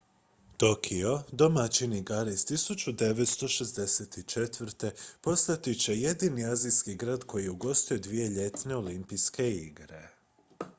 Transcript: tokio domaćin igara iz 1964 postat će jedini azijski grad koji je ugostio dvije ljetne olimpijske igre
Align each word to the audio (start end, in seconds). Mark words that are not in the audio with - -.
tokio 0.61 1.11
domaćin 1.41 1.93
igara 1.93 2.29
iz 2.31 2.45
1964 2.45 4.91
postat 5.21 5.63
će 5.77 5.95
jedini 5.97 6.45
azijski 6.45 6.95
grad 6.95 7.23
koji 7.23 7.43
je 7.43 7.51
ugostio 7.51 7.97
dvije 7.97 8.29
ljetne 8.29 8.75
olimpijske 8.75 9.51
igre 9.51 10.07